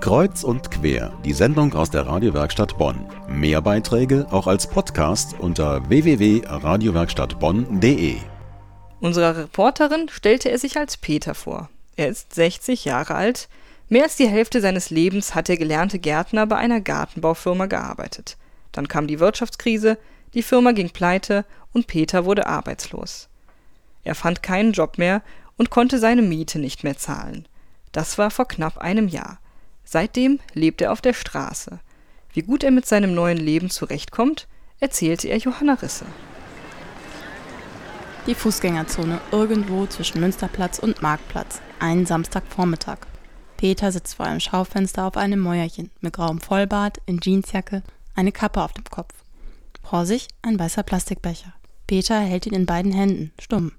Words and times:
Kreuz 0.00 0.42
und 0.44 0.70
quer, 0.70 1.12
die 1.24 1.32
Sendung 1.32 1.74
aus 1.74 1.90
der 1.90 2.06
Radiowerkstatt 2.06 2.78
Bonn. 2.78 3.04
Mehr 3.28 3.60
Beiträge 3.60 4.28
auch 4.30 4.46
als 4.46 4.68
Podcast 4.68 5.34
unter 5.38 5.88
www.radiowerkstattbonn.de. 5.88 8.18
Unserer 9.00 9.36
Reporterin 9.36 10.08
stellte 10.08 10.50
er 10.50 10.58
sich 10.58 10.76
als 10.76 10.96
Peter 10.96 11.34
vor. 11.34 11.68
Er 11.96 12.06
ist 12.08 12.32
60 12.32 12.84
Jahre 12.84 13.16
alt. 13.16 13.48
Mehr 13.88 14.04
als 14.04 14.14
die 14.14 14.28
Hälfte 14.28 14.60
seines 14.60 14.90
Lebens 14.90 15.34
hat 15.34 15.48
der 15.48 15.56
gelernte 15.56 15.98
Gärtner 15.98 16.46
bei 16.46 16.54
einer 16.56 16.80
Gartenbaufirma 16.80 17.66
gearbeitet. 17.66 18.36
Dann 18.70 18.86
kam 18.86 19.08
die 19.08 19.18
Wirtschaftskrise, 19.18 19.98
die 20.32 20.42
Firma 20.42 20.70
ging 20.72 20.90
pleite 20.90 21.44
und 21.72 21.88
Peter 21.88 22.24
wurde 22.24 22.46
arbeitslos. 22.46 23.28
Er 24.04 24.14
fand 24.14 24.44
keinen 24.44 24.70
Job 24.72 24.96
mehr 24.96 25.22
und 25.56 25.70
konnte 25.70 25.98
seine 25.98 26.22
Miete 26.22 26.60
nicht 26.60 26.84
mehr 26.84 26.96
zahlen. 26.96 27.48
Das 27.90 28.16
war 28.16 28.30
vor 28.30 28.46
knapp 28.46 28.78
einem 28.78 29.08
Jahr. 29.08 29.40
Seitdem 29.90 30.38
lebt 30.52 30.82
er 30.82 30.92
auf 30.92 31.00
der 31.00 31.14
Straße. 31.14 31.80
Wie 32.34 32.42
gut 32.42 32.62
er 32.62 32.70
mit 32.70 32.84
seinem 32.84 33.14
neuen 33.14 33.38
Leben 33.38 33.70
zurechtkommt, 33.70 34.46
erzählte 34.80 35.28
er 35.28 35.38
Johanna 35.38 35.72
Risse. 35.72 36.04
Die 38.26 38.34
Fußgängerzone 38.34 39.18
irgendwo 39.32 39.86
zwischen 39.86 40.20
Münsterplatz 40.20 40.78
und 40.78 41.00
Marktplatz. 41.00 41.62
Einen 41.78 42.04
Samstagvormittag. 42.04 42.98
Peter 43.56 43.90
sitzt 43.90 44.16
vor 44.16 44.26
einem 44.26 44.40
Schaufenster 44.40 45.06
auf 45.06 45.16
einem 45.16 45.40
Mäuerchen 45.40 45.90
mit 46.02 46.12
grauem 46.12 46.38
Vollbart, 46.38 46.98
in 47.06 47.20
Jeansjacke, 47.22 47.82
eine 48.14 48.30
Kappe 48.30 48.62
auf 48.62 48.74
dem 48.74 48.84
Kopf. 48.84 49.14
Vor 49.82 50.04
sich 50.04 50.28
ein 50.42 50.58
weißer 50.58 50.82
Plastikbecher. 50.82 51.54
Peter 51.86 52.20
hält 52.20 52.44
ihn 52.44 52.52
in 52.52 52.66
beiden 52.66 52.92
Händen, 52.92 53.32
stumm. 53.40 53.72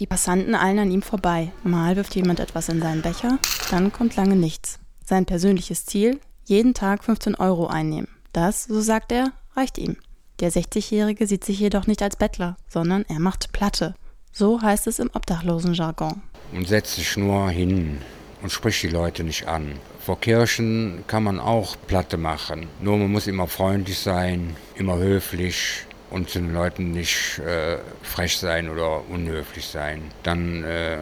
Die 0.00 0.06
Passanten 0.06 0.54
eilen 0.54 0.80
an 0.80 0.90
ihm 0.90 1.00
vorbei. 1.00 1.50
Mal 1.64 1.96
wirft 1.96 2.14
jemand 2.14 2.40
etwas 2.40 2.68
in 2.68 2.82
seinen 2.82 3.00
Becher, 3.00 3.38
dann 3.70 3.90
kommt 3.90 4.16
lange 4.16 4.36
nichts. 4.36 4.78
Sein 5.10 5.26
persönliches 5.26 5.86
Ziel? 5.86 6.20
Jeden 6.44 6.72
Tag 6.72 7.02
15 7.02 7.34
Euro 7.34 7.66
einnehmen. 7.66 8.06
Das, 8.32 8.62
so 8.62 8.80
sagt 8.80 9.10
er, 9.10 9.32
reicht 9.56 9.76
ihm. 9.76 9.96
Der 10.38 10.52
60-Jährige 10.52 11.26
sieht 11.26 11.42
sich 11.42 11.58
jedoch 11.58 11.88
nicht 11.88 12.00
als 12.00 12.14
Bettler, 12.14 12.56
sondern 12.68 13.04
er 13.08 13.18
macht 13.18 13.50
Platte. 13.50 13.96
So 14.30 14.62
heißt 14.62 14.86
es 14.86 15.00
im 15.00 15.10
Obdachlosenjargon. 15.12 16.22
Und 16.52 16.68
setzt 16.68 16.94
sich 16.94 17.16
nur 17.16 17.50
hin 17.50 17.98
und 18.40 18.52
spricht 18.52 18.84
die 18.84 18.88
Leute 18.88 19.24
nicht 19.24 19.48
an. 19.48 19.80
Vor 19.98 20.20
Kirchen 20.20 21.02
kann 21.08 21.24
man 21.24 21.40
auch 21.40 21.74
Platte 21.88 22.16
machen. 22.16 22.68
Nur 22.80 22.96
man 22.96 23.10
muss 23.10 23.26
immer 23.26 23.48
freundlich 23.48 23.98
sein, 23.98 24.54
immer 24.76 24.98
höflich 24.98 25.86
und 26.10 26.30
zu 26.30 26.38
den 26.38 26.54
Leuten 26.54 26.92
nicht 26.92 27.40
äh, 27.40 27.78
frech 28.02 28.38
sein 28.38 28.68
oder 28.68 29.10
unhöflich 29.10 29.66
sein. 29.66 30.02
Dann 30.22 30.62
äh, 30.62 30.98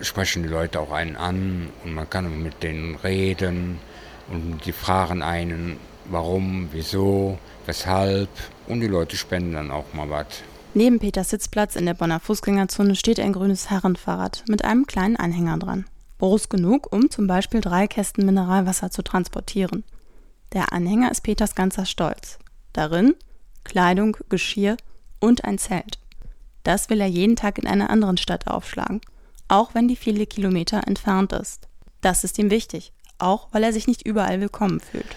sprechen 0.00 0.42
die 0.42 0.48
Leute 0.48 0.80
auch 0.80 0.90
einen 0.90 1.16
an 1.16 1.68
und 1.84 1.94
man 1.94 2.08
kann 2.08 2.42
mit 2.42 2.62
denen 2.62 2.96
reden 2.96 3.78
und 4.28 4.64
die 4.64 4.72
fragen 4.72 5.22
einen, 5.22 5.76
warum, 6.06 6.68
wieso, 6.72 7.38
weshalb 7.66 8.28
und 8.66 8.80
die 8.80 8.86
Leute 8.86 9.16
spenden 9.16 9.52
dann 9.52 9.70
auch 9.70 9.92
mal 9.92 10.10
was. 10.10 10.26
Neben 10.74 10.98
Peters 10.98 11.30
Sitzplatz 11.30 11.76
in 11.76 11.84
der 11.84 11.94
Bonner 11.94 12.18
Fußgängerzone 12.18 12.96
steht 12.96 13.20
ein 13.20 13.32
grünes 13.32 13.70
Herrenfahrrad 13.70 14.44
mit 14.48 14.64
einem 14.64 14.86
kleinen 14.86 15.16
Anhänger 15.16 15.58
dran. 15.58 15.84
Groß 16.18 16.48
genug, 16.48 16.92
um 16.92 17.10
zum 17.10 17.26
Beispiel 17.26 17.60
drei 17.60 17.86
Kästen 17.86 18.24
Mineralwasser 18.24 18.90
zu 18.90 19.02
transportieren. 19.02 19.84
Der 20.52 20.72
Anhänger 20.72 21.10
ist 21.10 21.22
Peters 21.22 21.54
ganzer 21.54 21.84
Stolz. 21.84 22.38
Darin 22.72 23.14
Kleidung, 23.64 24.16
Geschirr 24.28 24.76
und 25.20 25.44
ein 25.44 25.58
Zelt. 25.58 25.98
Das 26.62 26.90
will 26.90 27.00
er 27.00 27.06
jeden 27.06 27.36
Tag 27.36 27.58
in 27.58 27.66
einer 27.66 27.90
anderen 27.90 28.16
Stadt 28.16 28.46
aufschlagen 28.46 29.00
auch 29.52 29.74
wenn 29.74 29.86
die 29.86 29.96
viele 29.96 30.24
Kilometer 30.24 30.80
entfernt 30.86 31.34
ist. 31.34 31.68
Das 32.00 32.24
ist 32.24 32.38
ihm 32.38 32.50
wichtig, 32.50 32.90
auch 33.18 33.48
weil 33.52 33.64
er 33.64 33.72
sich 33.74 33.86
nicht 33.86 34.06
überall 34.06 34.40
willkommen 34.40 34.80
fühlt. 34.80 35.14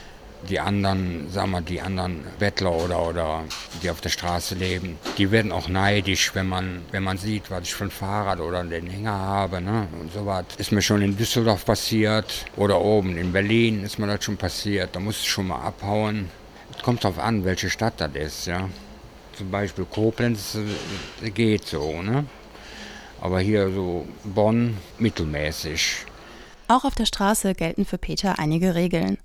Die 0.50 0.60
anderen, 0.60 1.30
sagen 1.32 1.52
wir, 1.52 1.62
die 1.62 1.80
anderen 1.80 2.26
Bettler 2.38 2.74
oder, 2.74 3.08
oder 3.08 3.44
die 3.82 3.90
auf 3.90 4.02
der 4.02 4.10
Straße 4.10 4.56
leben, 4.56 4.98
die 5.18 5.32
werden 5.32 5.54
auch 5.54 5.70
neidisch, 5.70 6.36
wenn 6.36 6.48
man, 6.48 6.82
wenn 6.92 7.02
man 7.02 7.18
sieht, 7.18 7.50
was 7.50 7.64
ich 7.64 7.74
für 7.74 7.86
ein 7.86 7.92
Fahrrad 7.92 8.42
oder 8.42 8.64
den 8.66 8.88
Hänger 8.88 9.14
habe. 9.14 9.62
Ne? 9.62 9.88
Und 10.00 10.12
so 10.12 10.26
was 10.26 10.44
ist 10.58 10.74
mir 10.74 10.82
schon 10.82 11.02
in 11.02 11.16
Düsseldorf 11.16 11.64
passiert 11.64 12.46
oder 12.58 12.82
oben 12.82 13.18
in 13.18 13.32
Berlin 13.32 13.84
ist 13.84 13.98
mir 13.98 14.08
das 14.08 14.26
schon 14.26 14.36
passiert. 14.36 14.96
Da 14.98 15.00
muss 15.00 15.22
ich 15.22 15.30
schon 15.30 15.48
mal 15.48 15.62
abhauen. 15.62 16.30
Es 16.76 16.84
kommt 16.84 17.06
darauf 17.06 17.20
an, 17.20 17.46
welche 17.46 17.70
Stadt 17.70 17.94
das 17.98 18.12
ist. 18.14 18.48
Ja? 18.48 18.70
Zum 19.38 19.50
Beispiel 19.50 19.86
Koblenz 19.86 20.58
äh, 21.24 21.30
geht 21.32 21.66
so. 21.66 22.02
Ne? 22.02 22.26
Aber 23.22 23.40
hier 23.40 23.72
so 23.72 24.08
Bonn 24.24 24.78
mittelmäßig. 25.00 26.06
Auch 26.68 26.84
auf 26.84 26.96
der 26.96 27.06
Straße 27.06 27.54
gelten 27.54 27.86
für 27.86 27.98
Peter 27.98 28.40
einige 28.40 28.76
Regeln. 28.76 29.18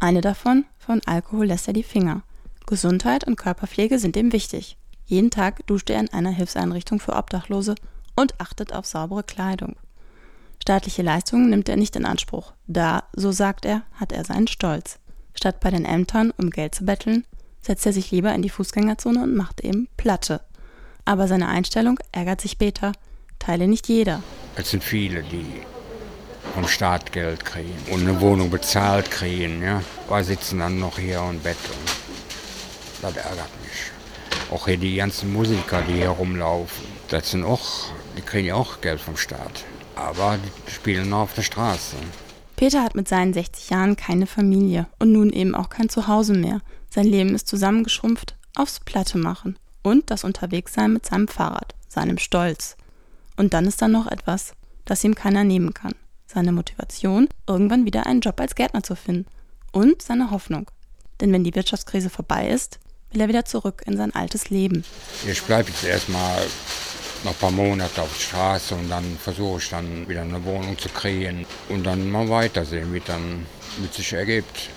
Eine 0.00 0.20
davon, 0.20 0.64
von 0.78 1.00
Alkohol 1.06 1.46
lässt 1.46 1.68
er 1.68 1.74
die 1.74 1.82
Finger. 1.82 2.22
Gesundheit 2.66 3.26
und 3.26 3.36
Körperpflege 3.36 3.98
sind 3.98 4.16
ihm 4.16 4.32
wichtig. 4.32 4.76
Jeden 5.04 5.30
Tag 5.30 5.66
duscht 5.66 5.90
er 5.90 6.00
in 6.00 6.12
einer 6.12 6.30
Hilfseinrichtung 6.30 6.98
für 6.98 7.14
Obdachlose 7.14 7.74
und 8.16 8.40
achtet 8.40 8.72
auf 8.72 8.86
saubere 8.86 9.22
Kleidung. 9.22 9.76
Staatliche 10.60 11.02
Leistungen 11.02 11.50
nimmt 11.50 11.68
er 11.68 11.76
nicht 11.76 11.94
in 11.96 12.04
Anspruch. 12.04 12.52
Da, 12.66 13.04
so 13.12 13.30
sagt 13.30 13.64
er, 13.64 13.82
hat 13.94 14.12
er 14.12 14.24
seinen 14.24 14.48
Stolz. 14.48 14.98
Statt 15.34 15.60
bei 15.60 15.70
den 15.70 15.84
Ämtern 15.84 16.32
um 16.36 16.50
Geld 16.50 16.74
zu 16.74 16.84
betteln, 16.84 17.24
setzt 17.60 17.86
er 17.86 17.92
sich 17.92 18.10
lieber 18.10 18.34
in 18.34 18.42
die 18.42 18.50
Fußgängerzone 18.50 19.22
und 19.22 19.36
macht 19.36 19.60
eben 19.60 19.88
Platte. 19.96 20.40
Aber 21.04 21.28
seine 21.28 21.48
Einstellung 21.48 22.00
ärgert 22.10 22.40
sich 22.40 22.58
Peter 22.58 22.92
Teile 23.38 23.68
nicht 23.68 23.88
jeder. 23.88 24.22
Es 24.56 24.70
sind 24.70 24.82
viele, 24.82 25.22
die 25.22 25.46
vom 26.54 26.66
Staat 26.66 27.12
Geld 27.12 27.44
kriegen 27.44 27.76
und 27.90 28.00
eine 28.00 28.20
Wohnung 28.20 28.50
bezahlt 28.50 29.10
kriegen. 29.10 29.62
Ja? 29.62 29.82
Aber 30.06 30.24
sitzen 30.24 30.60
dann 30.60 30.78
noch 30.78 30.98
hier 30.98 31.22
und 31.22 31.42
betteln. 31.42 31.78
Das 33.02 33.16
ärgert 33.16 33.50
mich. 33.62 34.50
Auch 34.50 34.66
hier 34.66 34.78
die 34.78 34.96
ganzen 34.96 35.32
Musiker, 35.32 35.82
die 35.82 35.94
hier 35.94 36.08
rumlaufen, 36.08 36.86
das 37.08 37.30
sind 37.32 37.44
auch, 37.44 37.86
die 38.16 38.22
kriegen 38.22 38.52
auch 38.52 38.80
Geld 38.80 39.00
vom 39.00 39.16
Staat. 39.16 39.64
Aber 39.96 40.38
die 40.38 40.70
spielen 40.70 41.08
noch 41.08 41.20
auf 41.20 41.34
der 41.34 41.42
Straße. 41.42 41.96
Peter 42.56 42.82
hat 42.82 42.94
mit 42.94 43.06
seinen 43.06 43.34
60 43.34 43.70
Jahren 43.70 43.96
keine 43.96 44.26
Familie 44.26 44.86
und 44.98 45.12
nun 45.12 45.30
eben 45.30 45.54
auch 45.54 45.68
kein 45.68 45.88
Zuhause 45.88 46.32
mehr. 46.32 46.60
Sein 46.88 47.06
Leben 47.06 47.34
ist 47.34 47.48
zusammengeschrumpft 47.48 48.34
aufs 48.54 48.80
Platte 48.80 49.18
machen 49.18 49.58
und 49.82 50.10
das 50.10 50.24
Unterwegssein 50.24 50.92
mit 50.94 51.04
seinem 51.04 51.28
Fahrrad, 51.28 51.74
seinem 51.88 52.18
Stolz. 52.18 52.76
Und 53.36 53.54
dann 53.54 53.66
ist 53.66 53.82
da 53.82 53.88
noch 53.88 54.06
etwas, 54.06 54.52
das 54.84 55.04
ihm 55.04 55.14
keiner 55.14 55.44
nehmen 55.44 55.74
kann. 55.74 55.92
Seine 56.26 56.52
Motivation, 56.52 57.28
irgendwann 57.46 57.84
wieder 57.84 58.06
einen 58.06 58.20
Job 58.20 58.40
als 58.40 58.54
Gärtner 58.54 58.82
zu 58.82 58.96
finden. 58.96 59.26
Und 59.72 60.02
seine 60.02 60.30
Hoffnung. 60.30 60.70
Denn 61.20 61.32
wenn 61.32 61.44
die 61.44 61.54
Wirtschaftskrise 61.54 62.10
vorbei 62.10 62.48
ist, 62.48 62.78
will 63.10 63.20
er 63.20 63.28
wieder 63.28 63.44
zurück 63.44 63.82
in 63.86 63.96
sein 63.96 64.14
altes 64.14 64.50
Leben. 64.50 64.84
Ich 65.26 65.42
bleibe 65.42 65.70
jetzt 65.70 65.84
erstmal 65.84 66.42
noch 67.24 67.32
ein 67.32 67.38
paar 67.38 67.50
Monate 67.50 68.02
auf 68.02 68.12
der 68.12 68.20
Straße 68.20 68.74
und 68.74 68.88
dann 68.90 69.16
versuche 69.18 69.58
ich 69.58 69.68
dann 69.68 70.08
wieder 70.08 70.22
eine 70.22 70.44
Wohnung 70.44 70.78
zu 70.78 70.88
kriegen 70.88 71.46
und 71.68 71.84
dann 71.84 72.10
mal 72.10 72.28
weitersehen, 72.28 72.92
wie 72.92 73.00
dann 73.00 73.46
mit 73.78 73.94
sich 73.94 74.12
ergibt. 74.12 74.70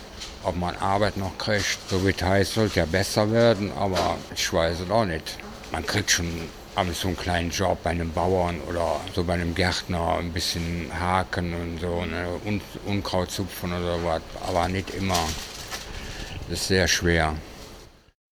Ob 0.44 0.56
man 0.56 0.76
Arbeit 0.78 1.18
noch 1.18 1.38
kriegt, 1.38 1.80
so 1.90 2.06
wie 2.06 2.12
es 2.12 2.22
heißt, 2.22 2.54
sollte 2.54 2.80
ja 2.80 2.86
besser 2.86 3.30
werden, 3.32 3.72
aber 3.74 4.18
ich 4.34 4.52
weiß 4.52 4.80
es 4.80 4.90
auch 4.90 5.06
nicht. 5.06 5.38
Man 5.72 5.86
kriegt 5.86 6.12
schon 6.12 6.32
haben 6.76 6.94
so 6.94 7.08
einen 7.10 7.18
kleinen 7.18 7.50
Job 7.50 7.84
bei 7.84 7.90
einem 7.92 8.12
Bauern 8.12 8.60
oder 8.62 9.00
so 9.14 9.24
bei 9.24 9.34
einem 9.34 9.56
Gärtner, 9.56 10.18
ein 10.18 10.32
bisschen 10.32 10.92
haken 10.98 11.54
und 11.54 11.80
so, 11.80 12.06
ne? 12.06 12.40
Un 12.46 12.62
Unkraut 12.86 13.32
zupfen 13.32 13.74
oder 13.74 14.04
was, 14.04 14.22
aber 14.48 14.68
nicht 14.68 14.92
immer. 14.92 15.20
Das 16.50 16.62
ist 16.62 16.68
sehr 16.68 16.88
schwer. 16.88 17.36